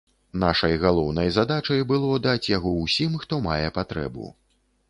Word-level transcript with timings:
Нашай 0.43 0.71
галоўнай 0.83 1.29
задачай 1.35 1.85
было 1.93 2.09
даць 2.25 2.49
яго 2.57 2.75
ўсім, 2.81 3.21
хто 3.25 3.43
мае 3.49 3.63
патрэбу. 3.81 4.33